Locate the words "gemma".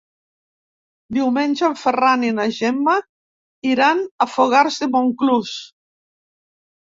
2.59-2.95